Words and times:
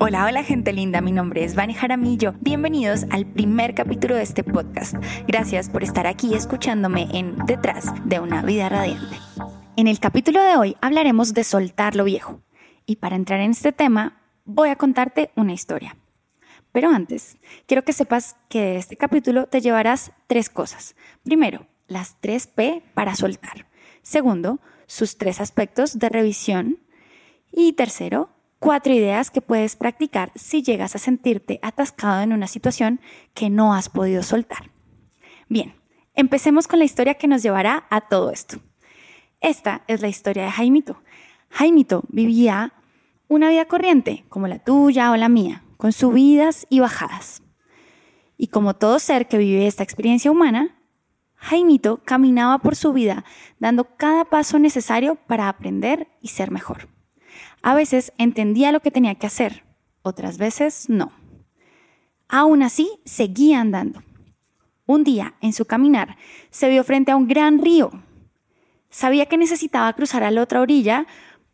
Hola, 0.00 0.26
hola 0.26 0.42
gente 0.42 0.72
linda, 0.72 1.00
mi 1.00 1.12
nombre 1.12 1.44
es 1.44 1.54
Vani 1.54 1.72
Jaramillo. 1.72 2.34
Bienvenidos 2.40 3.04
al 3.10 3.26
primer 3.26 3.74
capítulo 3.74 4.16
de 4.16 4.22
este 4.22 4.42
podcast. 4.42 4.96
Gracias 5.28 5.70
por 5.70 5.84
estar 5.84 6.08
aquí 6.08 6.34
escuchándome 6.34 7.08
en 7.12 7.36
Detrás 7.46 7.86
de 8.04 8.18
una 8.18 8.42
vida 8.42 8.68
radiante. 8.68 9.16
En 9.76 9.86
el 9.86 10.00
capítulo 10.00 10.42
de 10.42 10.56
hoy 10.56 10.76
hablaremos 10.80 11.32
de 11.32 11.44
soltar 11.44 11.94
lo 11.94 12.02
viejo. 12.02 12.40
Y 12.86 12.96
para 12.96 13.14
entrar 13.14 13.40
en 13.40 13.52
este 13.52 13.70
tema, 13.70 14.20
voy 14.44 14.70
a 14.70 14.76
contarte 14.76 15.30
una 15.36 15.52
historia. 15.52 15.96
Pero 16.72 16.90
antes, 16.90 17.38
quiero 17.66 17.84
que 17.84 17.92
sepas 17.92 18.36
que 18.48 18.60
de 18.60 18.76
este 18.78 18.96
capítulo 18.96 19.46
te 19.46 19.60
llevarás 19.60 20.10
tres 20.26 20.50
cosas. 20.50 20.96
Primero, 21.22 21.68
las 21.86 22.20
tres 22.20 22.48
P 22.48 22.82
para 22.94 23.14
soltar. 23.14 23.68
Segundo, 24.02 24.58
sus 24.86 25.18
tres 25.18 25.40
aspectos 25.40 26.00
de 26.00 26.08
revisión. 26.08 26.80
Y 27.52 27.74
tercero, 27.74 28.30
cuatro 28.64 28.94
ideas 28.94 29.30
que 29.30 29.42
puedes 29.42 29.76
practicar 29.76 30.32
si 30.36 30.62
llegas 30.62 30.96
a 30.96 30.98
sentirte 30.98 31.60
atascado 31.60 32.22
en 32.22 32.32
una 32.32 32.46
situación 32.46 32.98
que 33.34 33.50
no 33.50 33.74
has 33.74 33.90
podido 33.90 34.22
soltar. 34.22 34.70
Bien, 35.50 35.74
empecemos 36.14 36.66
con 36.66 36.78
la 36.78 36.86
historia 36.86 37.12
que 37.12 37.28
nos 37.28 37.42
llevará 37.42 37.86
a 37.90 38.08
todo 38.08 38.30
esto. 38.30 38.60
Esta 39.42 39.84
es 39.86 40.00
la 40.00 40.08
historia 40.08 40.44
de 40.44 40.50
Jaimito. 40.50 41.02
Jaimito 41.50 42.04
vivía 42.08 42.72
una 43.28 43.50
vida 43.50 43.66
corriente, 43.66 44.24
como 44.30 44.48
la 44.48 44.58
tuya 44.58 45.10
o 45.10 45.16
la 45.18 45.28
mía, 45.28 45.62
con 45.76 45.92
subidas 45.92 46.66
y 46.70 46.80
bajadas. 46.80 47.42
Y 48.38 48.46
como 48.46 48.76
todo 48.76 48.98
ser 48.98 49.28
que 49.28 49.36
vive 49.36 49.66
esta 49.66 49.82
experiencia 49.82 50.30
humana, 50.30 50.80
Jaimito 51.34 52.02
caminaba 52.02 52.60
por 52.60 52.76
su 52.76 52.94
vida 52.94 53.26
dando 53.58 53.94
cada 53.98 54.24
paso 54.24 54.58
necesario 54.58 55.16
para 55.16 55.50
aprender 55.50 56.08
y 56.22 56.28
ser 56.28 56.50
mejor. 56.50 56.93
A 57.66 57.72
veces 57.72 58.12
entendía 58.18 58.72
lo 58.72 58.80
que 58.80 58.90
tenía 58.90 59.14
que 59.14 59.26
hacer, 59.26 59.64
otras 60.02 60.36
veces 60.36 60.90
no. 60.90 61.12
Aún 62.28 62.62
así, 62.62 62.90
seguía 63.06 63.58
andando. 63.58 64.02
Un 64.84 65.02
día, 65.02 65.32
en 65.40 65.54
su 65.54 65.64
caminar, 65.64 66.18
se 66.50 66.68
vio 66.68 66.84
frente 66.84 67.10
a 67.10 67.16
un 67.16 67.26
gran 67.26 67.58
río. 67.58 67.90
Sabía 68.90 69.24
que 69.24 69.38
necesitaba 69.38 69.90
cruzar 69.94 70.24
a 70.24 70.30
la 70.30 70.42
otra 70.42 70.60
orilla 70.60 71.06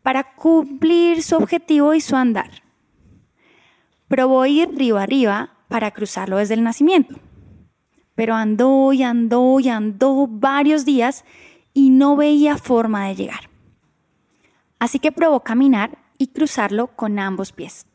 para 0.03 0.35
cumplir 0.35 1.23
su 1.23 1.37
objetivo 1.37 1.93
y 1.93 2.01
su 2.01 2.17
andar. 2.17 2.61
Probó 4.09 4.45
ir 4.45 4.67
río 4.75 4.97
arriba 4.97 5.53
para 5.69 5.91
cruzarlo 5.91 6.35
desde 6.35 6.55
el 6.55 6.63
nacimiento. 6.63 7.15
Pero 8.15 8.35
andó 8.35 8.91
y 8.91 9.03
andó 9.03 9.61
y 9.61 9.69
andó 9.69 10.27
varios 10.27 10.83
días 10.83 11.23
y 11.73 11.89
no 11.89 12.17
veía 12.17 12.57
forma 12.57 13.07
de 13.07 13.15
llegar. 13.15 13.49
Así 14.81 14.97
que 14.97 15.11
probó 15.11 15.41
caminar 15.41 16.00
y 16.21 16.27
cruzarlo 16.27 16.87
con 16.95 17.17
ambos 17.17 17.51
pies. 17.51 17.87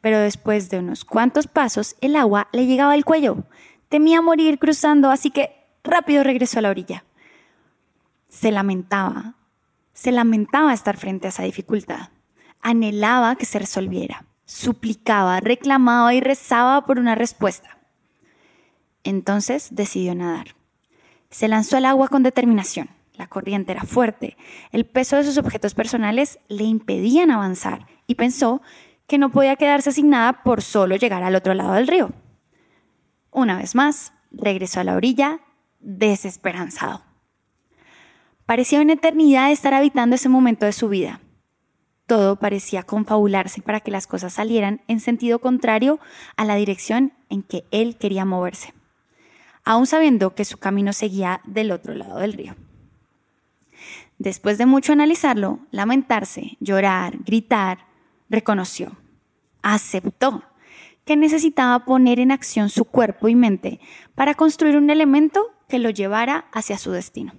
Pero 0.00 0.20
después 0.20 0.70
de 0.70 0.78
unos 0.78 1.04
cuantos 1.04 1.48
pasos, 1.48 1.96
el 2.00 2.14
agua 2.14 2.46
le 2.52 2.64
llegaba 2.64 2.92
al 2.92 3.04
cuello. 3.04 3.38
Temía 3.88 4.22
morir 4.22 4.60
cruzando, 4.60 5.10
así 5.10 5.32
que 5.32 5.50
rápido 5.82 6.22
regresó 6.22 6.60
a 6.60 6.62
la 6.62 6.70
orilla. 6.70 7.04
Se 8.28 8.52
lamentaba, 8.52 9.34
se 9.94 10.12
lamentaba 10.12 10.72
estar 10.72 10.96
frente 10.96 11.26
a 11.26 11.30
esa 11.30 11.42
dificultad. 11.42 12.10
Anhelaba 12.60 13.34
que 13.34 13.46
se 13.46 13.58
resolviera. 13.58 14.26
Suplicaba, 14.44 15.40
reclamaba 15.40 16.14
y 16.14 16.20
rezaba 16.20 16.86
por 16.86 17.00
una 17.00 17.16
respuesta. 17.16 17.78
Entonces 19.02 19.70
decidió 19.72 20.14
nadar. 20.14 20.54
Se 21.30 21.48
lanzó 21.48 21.78
al 21.78 21.86
agua 21.86 22.06
con 22.06 22.22
determinación. 22.22 22.90
La 23.16 23.28
corriente 23.28 23.72
era 23.72 23.84
fuerte, 23.84 24.36
el 24.72 24.84
peso 24.84 25.16
de 25.16 25.24
sus 25.24 25.38
objetos 25.38 25.74
personales 25.74 26.38
le 26.48 26.64
impedían 26.64 27.30
avanzar 27.30 27.86
y 28.06 28.16
pensó 28.16 28.60
que 29.06 29.18
no 29.18 29.30
podía 29.30 29.56
quedarse 29.56 29.92
sin 29.92 30.10
nada 30.10 30.42
por 30.42 30.62
solo 30.62 30.96
llegar 30.96 31.22
al 31.22 31.34
otro 31.34 31.54
lado 31.54 31.74
del 31.74 31.86
río. 31.86 32.12
Una 33.30 33.56
vez 33.56 33.74
más, 33.74 34.12
regresó 34.30 34.80
a 34.80 34.84
la 34.84 34.96
orilla 34.96 35.40
desesperanzado. 35.80 37.02
Parecía 38.44 38.80
una 38.80 38.92
eternidad 38.94 39.50
estar 39.50 39.74
habitando 39.74 40.16
ese 40.16 40.28
momento 40.28 40.66
de 40.66 40.72
su 40.72 40.88
vida. 40.88 41.20
Todo 42.06 42.36
parecía 42.36 42.84
confabularse 42.84 43.62
para 43.62 43.80
que 43.80 43.90
las 43.90 44.06
cosas 44.06 44.34
salieran 44.34 44.82
en 44.88 45.00
sentido 45.00 45.40
contrario 45.40 45.98
a 46.36 46.44
la 46.44 46.54
dirección 46.54 47.12
en 47.28 47.42
que 47.42 47.64
él 47.72 47.96
quería 47.96 48.24
moverse, 48.24 48.74
aun 49.64 49.86
sabiendo 49.86 50.34
que 50.34 50.44
su 50.44 50.58
camino 50.58 50.92
seguía 50.92 51.40
del 51.44 51.72
otro 51.72 51.94
lado 51.94 52.18
del 52.18 52.34
río. 52.34 52.54
Después 54.18 54.58
de 54.58 54.66
mucho 54.66 54.92
analizarlo, 54.92 55.60
lamentarse, 55.70 56.56
llorar, 56.60 57.18
gritar, 57.24 57.86
reconoció, 58.28 58.96
aceptó 59.62 60.42
que 61.04 61.16
necesitaba 61.16 61.84
poner 61.84 62.18
en 62.18 62.32
acción 62.32 62.68
su 62.68 62.84
cuerpo 62.84 63.28
y 63.28 63.34
mente 63.34 63.80
para 64.14 64.34
construir 64.34 64.76
un 64.76 64.90
elemento 64.90 65.52
que 65.68 65.78
lo 65.78 65.90
llevara 65.90 66.46
hacia 66.52 66.78
su 66.78 66.90
destino. 66.90 67.32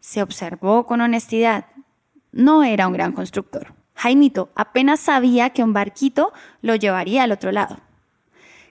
Se 0.00 0.22
observó 0.22 0.86
con 0.86 1.00
honestidad. 1.00 1.66
No 2.30 2.62
era 2.62 2.86
un 2.86 2.92
gran 2.92 3.12
constructor. 3.12 3.74
Jaimito 3.94 4.50
apenas 4.54 5.00
sabía 5.00 5.50
que 5.50 5.64
un 5.64 5.72
barquito 5.72 6.32
lo 6.60 6.76
llevaría 6.76 7.24
al 7.24 7.32
otro 7.32 7.50
lado. 7.50 7.78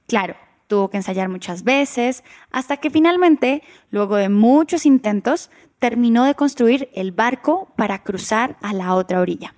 Claro, 0.08 0.36
tuvo 0.68 0.90
que 0.90 0.98
ensayar 0.98 1.30
muchas 1.30 1.64
veces, 1.64 2.24
hasta 2.52 2.78
que 2.78 2.90
finalmente, 2.90 3.64
luego 3.90 4.16
de 4.16 4.30
muchos 4.30 4.86
intentos, 4.86 5.50
terminó 5.86 6.24
de 6.24 6.34
construir 6.34 6.90
el 6.96 7.12
barco 7.12 7.72
para 7.76 8.02
cruzar 8.02 8.58
a 8.64 8.74
la 8.74 8.96
otra 8.96 9.20
orilla. 9.20 9.54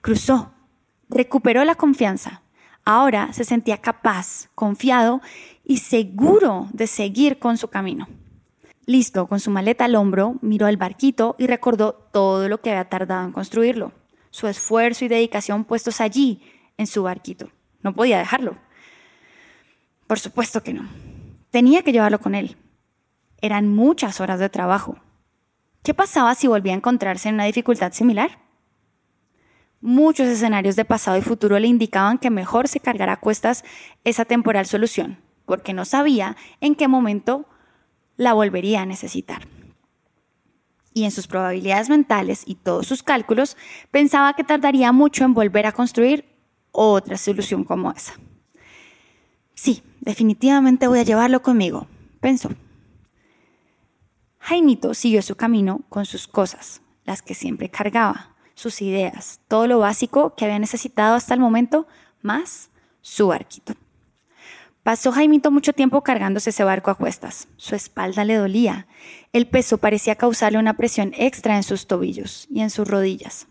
Cruzó, 0.00 0.50
recuperó 1.08 1.64
la 1.64 1.76
confianza. 1.76 2.42
Ahora 2.84 3.32
se 3.32 3.44
sentía 3.44 3.76
capaz, 3.76 4.48
confiado 4.56 5.20
y 5.64 5.76
seguro 5.76 6.66
de 6.72 6.88
seguir 6.88 7.38
con 7.38 7.58
su 7.58 7.68
camino. 7.68 8.08
Listo, 8.86 9.28
con 9.28 9.38
su 9.38 9.52
maleta 9.52 9.84
al 9.84 9.94
hombro, 9.94 10.34
miró 10.40 10.66
el 10.66 10.78
barquito 10.78 11.36
y 11.38 11.46
recordó 11.46 11.92
todo 11.92 12.48
lo 12.48 12.60
que 12.60 12.70
había 12.70 12.88
tardado 12.88 13.24
en 13.24 13.32
construirlo, 13.32 13.92
su 14.30 14.48
esfuerzo 14.48 15.04
y 15.04 15.08
dedicación 15.08 15.62
puestos 15.62 16.00
allí, 16.00 16.42
en 16.76 16.88
su 16.88 17.04
barquito. 17.04 17.52
No 17.84 17.94
podía 17.94 18.18
dejarlo. 18.18 18.56
Por 20.08 20.18
supuesto 20.18 20.64
que 20.64 20.72
no. 20.72 20.88
Tenía 21.52 21.84
que 21.84 21.92
llevarlo 21.92 22.18
con 22.18 22.34
él. 22.34 22.56
Eran 23.40 23.74
muchas 23.74 24.20
horas 24.20 24.40
de 24.40 24.48
trabajo. 24.48 24.98
¿Qué 25.82 25.94
pasaba 25.94 26.34
si 26.34 26.46
volvía 26.48 26.72
a 26.72 26.76
encontrarse 26.76 27.28
en 27.28 27.36
una 27.36 27.44
dificultad 27.44 27.92
similar? 27.92 28.38
Muchos 29.80 30.26
escenarios 30.26 30.74
de 30.74 30.84
pasado 30.84 31.16
y 31.16 31.22
futuro 31.22 31.58
le 31.58 31.68
indicaban 31.68 32.18
que 32.18 32.30
mejor 32.30 32.66
se 32.66 32.80
cargara 32.80 33.14
a 33.14 33.20
cuestas 33.20 33.64
esa 34.02 34.24
temporal 34.24 34.66
solución, 34.66 35.18
porque 35.46 35.72
no 35.72 35.84
sabía 35.84 36.36
en 36.60 36.74
qué 36.74 36.88
momento 36.88 37.46
la 38.16 38.32
volvería 38.32 38.82
a 38.82 38.86
necesitar. 38.86 39.46
Y 40.92 41.04
en 41.04 41.12
sus 41.12 41.28
probabilidades 41.28 41.88
mentales 41.88 42.42
y 42.44 42.56
todos 42.56 42.88
sus 42.88 43.04
cálculos, 43.04 43.56
pensaba 43.92 44.34
que 44.34 44.42
tardaría 44.42 44.90
mucho 44.90 45.24
en 45.24 45.32
volver 45.32 45.66
a 45.66 45.72
construir 45.72 46.24
otra 46.72 47.16
solución 47.16 47.62
como 47.62 47.92
esa. 47.92 48.14
Sí, 49.54 49.82
definitivamente 50.00 50.88
voy 50.88 50.98
a 50.98 51.04
llevarlo 51.04 51.40
conmigo, 51.40 51.86
pensó. 52.20 52.50
Jaimito 54.38 54.94
siguió 54.94 55.22
su 55.22 55.36
camino 55.36 55.82
con 55.88 56.06
sus 56.06 56.28
cosas, 56.28 56.80
las 57.04 57.22
que 57.22 57.34
siempre 57.34 57.70
cargaba, 57.70 58.34
sus 58.54 58.82
ideas, 58.82 59.40
todo 59.48 59.66
lo 59.66 59.78
básico 59.78 60.34
que 60.34 60.44
había 60.44 60.58
necesitado 60.58 61.14
hasta 61.14 61.34
el 61.34 61.40
momento, 61.40 61.86
más 62.22 62.70
su 63.00 63.28
barquito. 63.28 63.74
Pasó 64.82 65.12
Jaimito 65.12 65.50
mucho 65.50 65.74
tiempo 65.74 66.02
cargándose 66.02 66.50
ese 66.50 66.64
barco 66.64 66.90
a 66.90 66.94
cuestas. 66.94 67.48
Su 67.56 67.74
espalda 67.74 68.24
le 68.24 68.36
dolía. 68.36 68.86
El 69.34 69.46
peso 69.46 69.76
parecía 69.76 70.14
causarle 70.14 70.58
una 70.58 70.78
presión 70.78 71.12
extra 71.16 71.56
en 71.56 71.62
sus 71.62 71.86
tobillos 71.86 72.46
y 72.50 72.62
en 72.62 72.70
sus 72.70 72.88
rodillas. 72.88 73.48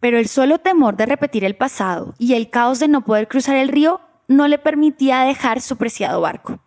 Pero 0.00 0.18
el 0.18 0.28
solo 0.28 0.58
temor 0.58 0.96
de 0.96 1.04
repetir 1.04 1.44
el 1.44 1.54
pasado 1.54 2.14
y 2.18 2.32
el 2.32 2.48
caos 2.48 2.78
de 2.80 2.88
no 2.88 3.04
poder 3.04 3.28
cruzar 3.28 3.56
el 3.56 3.68
río 3.68 4.00
no 4.26 4.48
le 4.48 4.58
permitía 4.58 5.20
dejar 5.20 5.60
su 5.60 5.76
preciado 5.76 6.22
barco. 6.22 6.60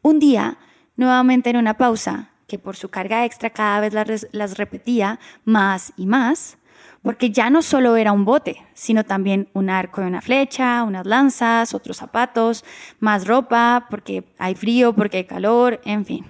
Un 0.00 0.20
día, 0.20 0.58
nuevamente 0.96 1.50
en 1.50 1.56
una 1.56 1.74
pausa, 1.74 2.30
que 2.46 2.58
por 2.58 2.76
su 2.76 2.88
carga 2.88 3.24
extra 3.24 3.50
cada 3.50 3.80
vez 3.80 3.94
las, 4.32 4.58
repetía 4.58 5.18
más 5.44 5.92
y 5.96 6.06
más, 6.06 6.58
porque 7.02 7.30
ya 7.30 7.50
no 7.50 7.62
solo 7.62 7.96
era 7.96 8.12
un 8.12 8.24
bote, 8.24 8.64
sino 8.72 9.04
también 9.04 9.48
un 9.52 9.68
arco 9.68 10.00
y 10.02 10.04
una 10.04 10.20
flecha, 10.20 10.82
unas 10.84 11.06
lanzas, 11.06 11.74
otros 11.74 11.98
zapatos, 11.98 12.64
más 12.98 13.26
ropa, 13.26 13.86
porque 13.90 14.24
hay 14.38 14.54
frío, 14.54 14.94
porque 14.94 15.18
hay 15.18 15.24
calor, 15.24 15.80
en 15.84 16.06
fin. 16.06 16.26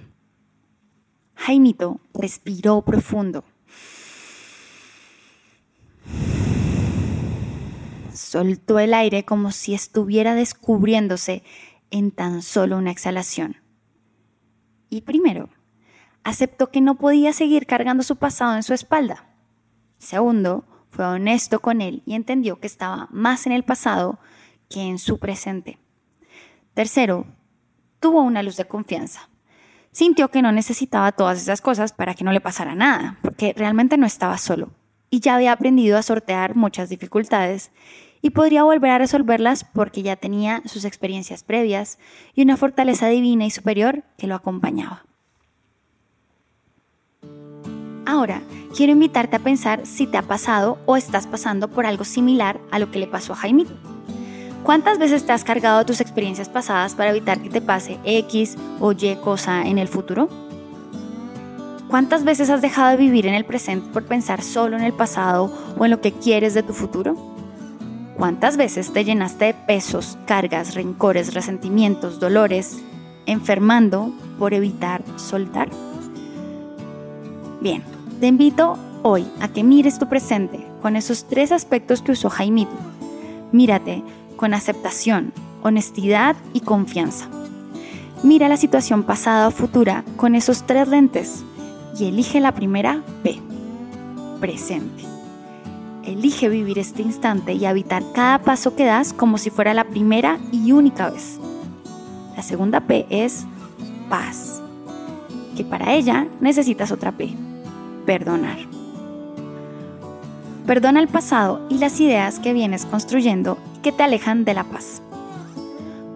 Jaimito 1.35 1.99
respiró 2.13 2.81
profundo. 2.81 3.43
Soltó 8.13 8.79
el 8.79 8.93
aire 8.93 9.25
como 9.25 9.51
si 9.51 9.73
estuviera 9.73 10.35
descubriéndose 10.35 11.43
en 11.91 12.11
tan 12.11 12.41
solo 12.41 12.77
una 12.77 12.91
exhalación. 12.91 13.64
Y 14.95 15.01
primero, 15.01 15.49
aceptó 16.23 16.71
que 16.71 16.79
no 16.79 16.95
podía 16.95 17.33
seguir 17.33 17.67
cargando 17.67 18.01
su 18.01 18.15
pasado 18.15 18.55
en 18.55 18.63
su 18.63 18.73
espalda. 18.73 19.27
Segundo, 19.97 20.63
Fue 20.89 21.03
honesto 21.03 21.59
con 21.59 21.81
él 21.81 22.01
y 22.05 22.13
entendió 22.13 22.61
que 22.61 22.67
estaba 22.67 23.09
más 23.11 23.45
en 23.45 23.51
el 23.51 23.63
pasado 23.63 24.17
que 24.69 24.83
en 24.83 24.97
su 24.97 25.19
presente. 25.19 25.77
Tercero, 26.73 27.25
tuvo 27.99 28.21
una 28.21 28.41
luz 28.41 28.55
de 28.55 28.63
confianza. 28.63 29.27
Sintió 29.91 30.31
que 30.31 30.41
no 30.41 30.53
necesitaba 30.53 31.11
todas 31.11 31.41
esas 31.41 31.59
cosas 31.59 31.91
para 31.91 32.13
que 32.13 32.23
no 32.23 32.31
le 32.31 32.39
pasara 32.39 32.75
nada, 32.75 33.19
porque 33.21 33.53
realmente 33.57 33.97
no 33.97 34.05
estaba 34.05 34.37
solo 34.37 34.71
y 35.09 35.19
ya 35.19 35.35
había 35.35 35.51
aprendido 35.51 35.97
a 35.97 36.03
sortear 36.03 36.55
muchas 36.55 36.87
dificultades 36.87 37.71
y 38.21 38.31
podría 38.31 38.63
volver 38.63 38.91
a 38.91 38.97
resolverlas 38.97 39.63
porque 39.63 40.01
ya 40.01 40.15
tenía 40.15 40.61
sus 40.65 40.85
experiencias 40.85 41.43
previas 41.43 41.99
y 42.33 42.41
una 42.41 42.57
fortaleza 42.57 43.07
divina 43.07 43.45
y 43.45 43.51
superior 43.51 44.03
que 44.17 44.27
lo 44.27 44.35
acompañaba. 44.35 45.05
Ahora, 48.05 48.41
quiero 48.75 48.93
invitarte 48.93 49.35
a 49.35 49.39
pensar 49.39 49.85
si 49.85 50.07
te 50.07 50.17
ha 50.17 50.21
pasado 50.21 50.77
o 50.85 50.95
estás 50.95 51.27
pasando 51.27 51.69
por 51.69 51.85
algo 51.85 52.03
similar 52.03 52.59
a 52.71 52.79
lo 52.79 52.91
que 52.91 52.99
le 52.99 53.07
pasó 53.07 53.33
a 53.33 53.35
Jaimito. 53.35 53.73
¿Cuántas 54.63 54.97
veces 54.97 55.25
te 55.25 55.31
has 55.31 55.43
cargado 55.43 55.85
tus 55.85 56.01
experiencias 56.01 56.49
pasadas 56.49 56.95
para 56.95 57.11
evitar 57.11 57.39
que 57.39 57.49
te 57.49 57.61
pase 57.61 57.99
X 58.03 58.57
o 58.79 58.93
Y 58.93 59.15
cosa 59.23 59.67
en 59.67 59.77
el 59.77 59.87
futuro? 59.87 60.29
¿Cuántas 61.87 62.23
veces 62.23 62.49
has 62.49 62.61
dejado 62.61 62.91
de 62.91 62.97
vivir 62.97 63.27
en 63.27 63.35
el 63.35 63.45
presente 63.45 63.89
por 63.91 64.05
pensar 64.05 64.41
solo 64.41 64.75
en 64.75 64.83
el 64.83 64.93
pasado 64.93 65.51
o 65.77 65.85
en 65.85 65.91
lo 65.91 66.01
que 66.01 66.11
quieres 66.11 66.53
de 66.53 66.63
tu 66.63 66.73
futuro? 66.73 67.34
¿Cuántas 68.17 68.55
veces 68.55 68.93
te 68.93 69.03
llenaste 69.03 69.45
de 69.45 69.53
pesos, 69.53 70.17
cargas, 70.25 70.73
rencores, 70.73 71.33
resentimientos, 71.33 72.19
dolores, 72.21 72.77
enfermando 73.25 74.13
por 74.39 74.53
evitar 74.53 75.03
soltar? 75.17 75.69
Bien, 77.59 77.83
te 78.21 78.27
invito 78.27 78.77
hoy 79.03 79.27
a 79.41 79.49
que 79.49 79.65
mires 79.65 79.99
tu 79.99 80.07
presente 80.07 80.65
con 80.81 80.95
esos 80.95 81.25
tres 81.25 81.51
aspectos 81.51 82.01
que 82.01 82.13
usó 82.13 82.29
Jaimito. 82.29 82.75
Mírate 83.51 84.01
con 84.37 84.53
aceptación, 84.53 85.33
honestidad 85.61 86.37
y 86.53 86.61
confianza. 86.61 87.27
Mira 88.23 88.47
la 88.47 88.55
situación 88.55 89.03
pasada 89.03 89.49
o 89.49 89.51
futura 89.51 90.05
con 90.15 90.35
esos 90.35 90.63
tres 90.65 90.87
lentes 90.87 91.43
y 91.99 92.05
elige 92.05 92.39
la 92.39 92.53
primera 92.53 93.01
P, 93.23 93.41
presente. 94.39 95.14
Elige 96.05 96.49
vivir 96.49 96.77
este 96.77 97.01
instante 97.01 97.53
y 97.53 97.65
habitar 97.65 98.03
cada 98.13 98.39
paso 98.39 98.75
que 98.75 98.85
das 98.85 99.11
como 99.11 99.37
si 99.37 99.49
fuera 99.49 99.73
la 99.73 99.85
primera 99.85 100.37
y 100.51 100.71
única 100.71 101.09
vez. 101.09 101.39
La 102.35 102.43
segunda 102.43 102.81
P 102.81 103.07
es 103.09 103.45
paz, 104.07 104.61
que 105.57 105.63
para 105.63 105.93
ella 105.93 106.27
necesitas 106.41 106.91
otra 106.91 107.11
P, 107.11 107.33
perdonar. 108.05 108.57
Perdona 110.67 110.99
el 110.99 111.07
pasado 111.07 111.65
y 111.69 111.79
las 111.79 111.99
ideas 111.99 112.39
que 112.39 112.53
vienes 112.53 112.85
construyendo 112.85 113.57
que 113.81 113.91
te 113.91 114.03
alejan 114.03 114.45
de 114.45 114.53
la 114.53 114.63
paz. 114.63 115.01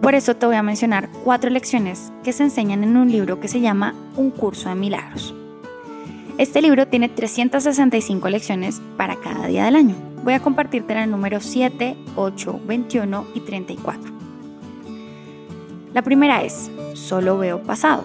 Por 0.02 0.14
eso 0.14 0.36
te 0.36 0.46
voy 0.46 0.56
a 0.56 0.62
mencionar 0.62 1.08
cuatro 1.24 1.50
lecciones 1.50 2.12
que 2.22 2.32
se 2.32 2.44
enseñan 2.44 2.84
en 2.84 2.96
un 2.96 3.10
libro 3.10 3.40
que 3.40 3.48
se 3.48 3.60
llama 3.60 3.94
Un 4.16 4.30
curso 4.30 4.68
de 4.68 4.74
milagros. 4.74 5.34
Este 6.40 6.62
libro 6.62 6.88
tiene 6.88 7.10
365 7.10 8.30
lecciones 8.30 8.80
para 8.96 9.16
cada 9.16 9.46
día 9.46 9.66
del 9.66 9.76
año. 9.76 9.94
Voy 10.24 10.32
a 10.32 10.40
compartirte 10.40 10.94
el 10.94 11.10
número 11.10 11.38
7, 11.38 11.94
8, 12.16 12.60
21 12.64 13.26
y 13.34 13.40
34. 13.40 14.10
La 15.92 16.00
primera 16.00 16.42
es, 16.42 16.70
solo 16.94 17.36
veo 17.36 17.62
pasado. 17.62 18.04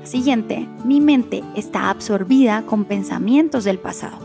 La 0.00 0.06
siguiente, 0.06 0.66
mi 0.84 1.00
mente 1.00 1.44
está 1.54 1.88
absorbida 1.88 2.64
con 2.66 2.84
pensamientos 2.84 3.62
del 3.62 3.78
pasado. 3.78 4.18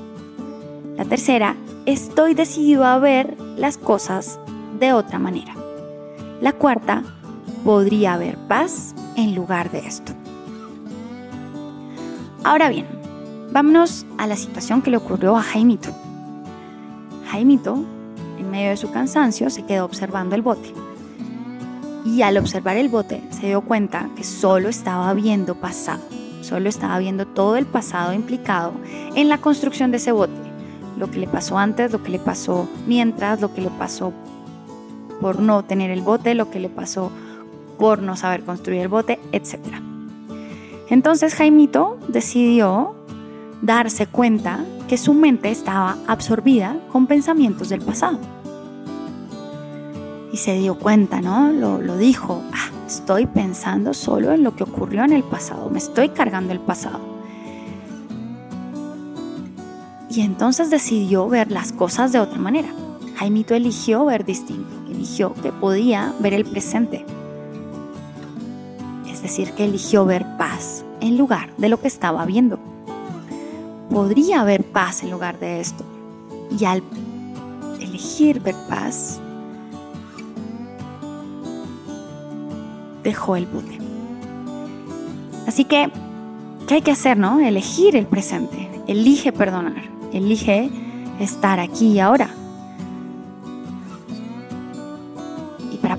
La 0.96 1.06
tercera, 1.06 1.56
estoy 1.86 2.34
decidido 2.34 2.86
a 2.86 2.98
ver 2.98 3.38
las 3.56 3.78
cosas 3.78 4.40
de 4.80 4.94
otra 4.94 5.20
manera. 5.20 5.54
La 6.42 6.54
cuarta, 6.54 7.04
podría 7.64 8.16
haber 8.16 8.36
paz 8.48 8.96
en 9.16 9.36
lugar 9.36 9.70
de 9.70 9.86
esto. 9.86 10.14
Ahora 12.44 12.70
bien, 12.70 12.97
vámonos 13.52 14.06
a 14.18 14.28
la 14.28 14.36
situación 14.36 14.82
que 14.82 14.92
le 14.92 14.98
ocurrió 14.98 15.38
a 15.38 15.42
Jaimito. 15.42 15.90
Jaimito, 17.30 17.84
en 18.38 18.52
medio 18.52 18.70
de 18.70 18.78
su 18.78 18.92
cansancio, 18.92 19.50
se 19.50 19.66
quedó 19.66 19.86
observando 19.86 20.36
el 20.36 20.42
bote. 20.42 20.74
Y 22.06 22.22
al 22.22 22.38
observar 22.38 22.78
el 22.78 22.90
bote 22.90 23.22
se 23.32 23.48
dio 23.48 23.62
cuenta 23.62 24.10
que 24.16 24.24
solo 24.24 24.70
estaba 24.70 25.14
viendo 25.14 25.56
pasado, 25.56 26.02
solo 26.42 26.70
estaba 26.70 27.00
viendo 27.00 27.28
todo 27.28 27.58
el 27.58 27.66
pasado 27.66 28.14
implicado 28.14 28.74
en 29.16 29.28
la 29.28 29.40
construcción 29.40 29.92
de 29.92 29.98
ese 29.98 30.12
bote. 30.12 30.34
Lo 30.98 31.12
que 31.12 31.20
le 31.20 31.28
pasó 31.28 31.58
antes, 31.58 31.92
lo 31.92 32.02
que 32.02 32.12
le 32.12 32.20
pasó 32.20 32.68
mientras, 32.88 33.42
lo 33.42 33.54
que 33.54 33.62
le 33.62 33.70
pasó 33.70 34.14
por 35.20 35.40
no 35.40 35.64
tener 35.64 35.92
el 35.92 36.02
bote, 36.02 36.34
lo 36.34 36.50
que 36.50 36.60
le 36.60 36.70
pasó 36.70 37.12
por 37.78 38.02
no 38.02 38.16
saber 38.16 38.44
construir 38.44 38.82
el 38.82 38.88
bote, 38.88 39.20
etc. 39.32 39.58
Entonces 40.90 41.36
Jaimito 41.36 42.00
decidió 42.08 42.97
darse 43.62 44.08
cuenta 44.08 44.64
que 44.88 44.98
su 44.98 45.14
mente 45.14 45.52
estaba 45.52 45.98
absorbida 46.08 46.78
con 46.92 47.08
pensamientos 47.08 47.70
del 47.70 47.82
pasado. 47.82 48.20
Y 50.32 50.38
se 50.38 50.58
dio 50.58 50.78
cuenta, 50.78 51.22
¿no? 51.22 51.52
Lo, 51.52 51.82
lo 51.82 51.98
dijo, 51.98 52.42
ah, 52.54 52.70
estoy 52.86 53.26
pensando 53.26 53.94
solo 53.94 54.32
en 54.32 54.44
lo 54.44 54.56
que 54.56 54.64
ocurrió 54.64 55.04
en 55.04 55.14
el 55.14 55.24
pasado, 55.24 55.70
me 55.70 55.80
estoy 55.80 56.10
cargando 56.10 56.54
el 56.54 56.60
pasado. 56.60 57.00
Y 60.10 60.22
entonces 60.22 60.70
decidió 60.70 61.28
ver 61.28 61.52
las 61.52 61.72
cosas 61.72 62.12
de 62.12 62.20
otra 62.20 62.40
manera. 62.40 62.70
Jaimito 63.16 63.56
eligió 63.56 64.06
ver 64.06 64.26
distinto 64.26 64.78
eligió 64.98 65.34
que 65.36 65.52
podía 65.52 66.14
ver 66.20 66.34
el 66.34 66.46
presente. 66.46 67.06
Es 69.10 69.22
decir, 69.22 69.52
que 69.54 69.66
eligió 69.66 70.06
ver 70.06 70.26
paz 70.38 70.84
en 71.02 71.18
lugar 71.18 71.56
de 71.58 71.70
lo 71.70 71.80
que 71.80 71.88
estaba 71.88 72.26
viendo. 72.26 72.60
Podría 73.90 74.42
haber 74.42 74.64
paz 74.64 75.04
en 75.04 75.12
lugar 75.12 75.40
de 75.40 75.60
esto. 75.60 75.84
Y 76.58 76.66
al 76.66 76.84
elegir 77.80 78.42
ver 78.42 78.56
paz, 78.70 79.20
dejó 83.04 83.36
el 83.36 83.46
bote. 83.46 83.80
Así 85.48 85.64
que, 85.64 85.90
¿qué 86.68 86.76
hay 86.76 86.82
que 86.82 86.92
hacer, 86.92 87.18
no? 87.18 87.40
Elegir 87.40 87.96
el 87.96 88.06
presente. 88.06 88.70
Elige 88.88 89.32
perdonar. 89.32 89.90
Elige 90.14 90.70
estar 91.20 91.60
aquí 91.60 91.94
y 91.94 92.00
ahora. 92.00 92.30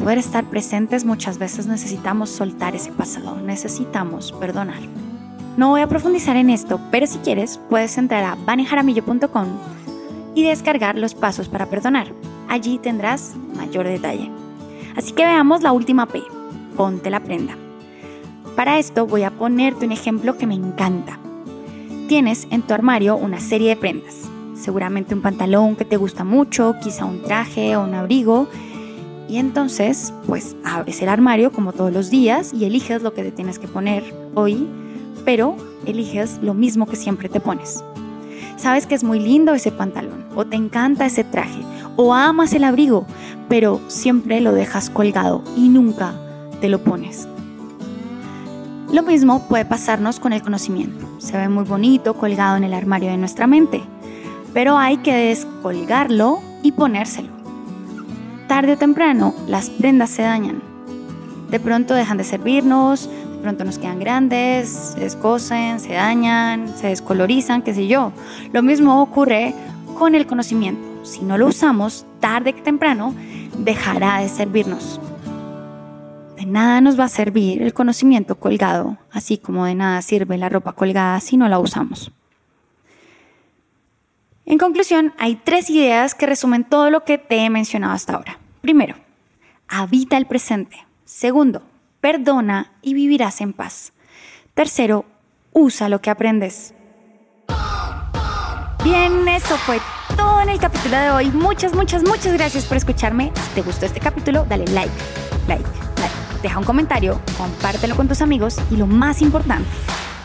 poder 0.08 0.18
estar 0.18 0.44
presentes 0.44 1.04
muchas 1.04 1.36
veces 1.36 1.66
necesitamos 1.66 2.30
soltar 2.30 2.74
ese 2.74 2.92
pasado, 2.92 3.36
necesitamos 3.42 4.32
perdonar. 4.32 4.80
No 5.58 5.70
voy 5.70 5.80
a 5.80 5.88
profundizar 5.88 6.36
en 6.36 6.50
esto, 6.50 6.78
pero 6.92 7.08
si 7.08 7.18
quieres 7.18 7.58
puedes 7.68 7.98
entrar 7.98 8.22
a 8.22 8.36
vanejaramillo.com 8.46 9.46
y 10.36 10.44
descargar 10.44 10.96
los 10.96 11.16
pasos 11.16 11.48
para 11.48 11.66
perdonar. 11.66 12.12
Allí 12.48 12.78
tendrás 12.78 13.34
mayor 13.56 13.88
detalle. 13.88 14.30
Así 14.94 15.10
que 15.10 15.24
veamos 15.24 15.64
la 15.64 15.72
última 15.72 16.06
P, 16.06 16.22
ponte 16.76 17.10
la 17.10 17.18
prenda. 17.18 17.56
Para 18.54 18.78
esto 18.78 19.04
voy 19.08 19.24
a 19.24 19.32
ponerte 19.32 19.84
un 19.84 19.90
ejemplo 19.90 20.38
que 20.38 20.46
me 20.46 20.54
encanta. 20.54 21.18
Tienes 22.06 22.46
en 22.52 22.62
tu 22.62 22.72
armario 22.72 23.16
una 23.16 23.40
serie 23.40 23.70
de 23.70 23.76
prendas, 23.76 24.14
seguramente 24.54 25.12
un 25.12 25.22
pantalón 25.22 25.74
que 25.74 25.84
te 25.84 25.96
gusta 25.96 26.22
mucho, 26.22 26.76
quizá 26.80 27.04
un 27.04 27.24
traje 27.24 27.76
o 27.76 27.82
un 27.82 27.94
abrigo 27.94 28.46
y 29.28 29.38
entonces, 29.38 30.14
pues 30.28 30.54
abres 30.64 31.02
el 31.02 31.08
armario 31.08 31.50
como 31.50 31.72
todos 31.72 31.92
los 31.92 32.10
días 32.10 32.54
y 32.54 32.64
eliges 32.64 33.02
lo 33.02 33.12
que 33.12 33.24
te 33.24 33.32
tienes 33.32 33.58
que 33.58 33.66
poner 33.66 34.04
hoy, 34.36 34.68
pero 35.24 35.56
eliges 35.86 36.38
lo 36.42 36.54
mismo 36.54 36.86
que 36.86 36.96
siempre 36.96 37.28
te 37.28 37.40
pones. 37.40 37.84
Sabes 38.56 38.86
que 38.86 38.94
es 38.94 39.04
muy 39.04 39.20
lindo 39.20 39.54
ese 39.54 39.70
pantalón, 39.70 40.26
o 40.34 40.44
te 40.44 40.56
encanta 40.56 41.06
ese 41.06 41.24
traje, 41.24 41.60
o 41.96 42.14
amas 42.14 42.52
el 42.52 42.64
abrigo, 42.64 43.06
pero 43.48 43.80
siempre 43.88 44.40
lo 44.40 44.52
dejas 44.52 44.90
colgado 44.90 45.42
y 45.56 45.68
nunca 45.68 46.14
te 46.60 46.68
lo 46.68 46.82
pones. 46.82 47.28
Lo 48.92 49.02
mismo 49.02 49.46
puede 49.48 49.64
pasarnos 49.64 50.18
con 50.18 50.32
el 50.32 50.42
conocimiento. 50.42 51.06
Se 51.18 51.36
ve 51.36 51.48
muy 51.48 51.64
bonito 51.64 52.14
colgado 52.14 52.56
en 52.56 52.64
el 52.64 52.74
armario 52.74 53.10
de 53.10 53.18
nuestra 53.18 53.46
mente, 53.46 53.82
pero 54.54 54.78
hay 54.78 54.96
que 54.98 55.14
descolgarlo 55.14 56.40
y 56.62 56.72
ponérselo 56.72 57.38
tarde 58.48 58.72
o 58.72 58.78
temprano 58.78 59.34
las 59.46 59.70
prendas 59.70 60.10
se 60.10 60.22
dañan. 60.22 60.60
De 61.50 61.60
pronto 61.60 61.94
dejan 61.94 62.18
de 62.18 62.24
servirnos, 62.24 63.08
pronto 63.42 63.64
nos 63.64 63.78
quedan 63.78 64.00
grandes, 64.00 64.68
se 64.94 65.00
descosen, 65.00 65.80
se 65.80 65.94
dañan, 65.94 66.68
se 66.76 66.88
descolorizan, 66.88 67.62
qué 67.62 67.74
sé 67.74 67.86
yo. 67.86 68.12
Lo 68.52 68.62
mismo 68.62 69.02
ocurre 69.02 69.54
con 69.98 70.14
el 70.14 70.26
conocimiento. 70.26 71.04
Si 71.04 71.22
no 71.22 71.38
lo 71.38 71.46
usamos, 71.46 72.04
tarde 72.20 72.52
que 72.52 72.62
temprano, 72.62 73.14
dejará 73.58 74.20
de 74.20 74.28
servirnos. 74.28 75.00
De 76.36 76.46
nada 76.46 76.80
nos 76.80 76.98
va 76.98 77.04
a 77.04 77.08
servir 77.08 77.62
el 77.62 77.74
conocimiento 77.74 78.36
colgado, 78.36 78.96
así 79.10 79.38
como 79.38 79.64
de 79.64 79.74
nada 79.74 80.02
sirve 80.02 80.38
la 80.38 80.48
ropa 80.48 80.72
colgada 80.72 81.18
si 81.20 81.36
no 81.36 81.48
la 81.48 81.58
usamos. 81.58 82.12
En 84.46 84.56
conclusión, 84.56 85.12
hay 85.18 85.36
tres 85.36 85.68
ideas 85.68 86.14
que 86.14 86.26
resumen 86.26 86.64
todo 86.64 86.90
lo 86.90 87.04
que 87.04 87.18
te 87.18 87.38
he 87.44 87.50
mencionado 87.50 87.92
hasta 87.92 88.14
ahora. 88.14 88.38
Primero, 88.62 88.94
habita 89.68 90.16
el 90.16 90.26
presente. 90.26 90.86
Segundo, 91.04 91.62
perdona 92.00 92.72
y 92.82 92.94
vivirás 92.94 93.40
en 93.40 93.52
paz. 93.52 93.92
Tercero, 94.54 95.04
usa 95.52 95.88
lo 95.88 96.00
que 96.00 96.10
aprendes. 96.10 96.74
Bien, 98.84 99.26
eso 99.28 99.56
fue 99.58 99.80
todo 100.16 100.40
en 100.40 100.48
el 100.48 100.58
capítulo 100.58 100.96
de 100.96 101.10
hoy. 101.10 101.30
Muchas, 101.30 101.74
muchas, 101.74 102.02
muchas 102.02 102.32
gracias 102.32 102.64
por 102.64 102.76
escucharme. 102.76 103.32
Si 103.34 103.54
te 103.54 103.62
gustó 103.62 103.86
este 103.86 104.00
capítulo, 104.00 104.44
dale 104.48 104.64
like, 104.66 104.92
like, 105.46 105.64
like. 105.64 106.14
Deja 106.42 106.58
un 106.58 106.64
comentario, 106.64 107.20
compártelo 107.36 107.96
con 107.96 108.08
tus 108.08 108.22
amigos 108.22 108.56
y 108.70 108.76
lo 108.76 108.86
más 108.86 109.20
importante, 109.20 109.68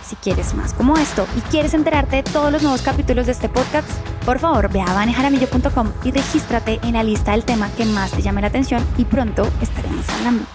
si 0.08 0.16
quieres 0.18 0.54
más 0.54 0.74
como 0.74 0.98
esto 0.98 1.26
y 1.36 1.42
quieres 1.42 1.74
enterarte 1.74 2.18
de 2.18 2.24
todos 2.24 2.52
los 2.52 2.62
nuevos 2.62 2.84
capítulos 2.84 3.26
de 3.26 3.32
este 3.32 3.50
podcast, 3.50 3.90
por 4.24 4.38
favor 4.38 4.72
ve 4.72 4.82
a 4.82 4.94
vanejaramillo.com 4.94 5.92
y 6.04 6.12
regístrate 6.12 6.80
en 6.84 6.94
la 6.94 7.04
lista 7.04 7.32
del 7.32 7.46
tema 7.46 7.72
que 7.72 7.86
más 7.86 8.12
te 8.12 8.22
llame 8.22 8.42
la 8.42 8.48
atención 8.48 8.86
y 8.98 9.06
pronto 9.06 9.50
estaremos 9.62 10.08
hablando. 10.10 10.46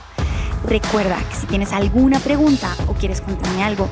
Recuerda 0.67 1.19
que 1.29 1.37
si 1.37 1.47
tienes 1.47 1.73
alguna 1.73 2.19
pregunta 2.21 2.75
o 2.87 2.95
quieres 2.95 3.21
contarme 3.21 3.63
algo 3.63 3.89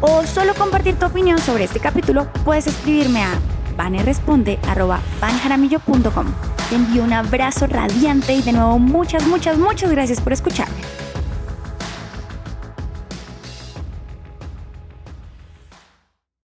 o 0.00 0.24
solo 0.24 0.54
compartir 0.54 0.96
tu 0.96 1.06
opinión 1.06 1.38
sobre 1.38 1.64
este 1.64 1.80
capítulo, 1.80 2.26
puedes 2.44 2.66
escribirme 2.66 3.22
a 3.22 3.38
vaneresponde.com. 3.76 6.26
Te 6.68 6.76
envío 6.76 7.02
un 7.02 7.12
abrazo 7.12 7.66
radiante 7.66 8.32
y 8.32 8.42
de 8.42 8.52
nuevo 8.52 8.78
muchas, 8.78 9.26
muchas, 9.26 9.58
muchas 9.58 9.90
gracias 9.90 10.20
por 10.20 10.32
escucharme. 10.32 10.99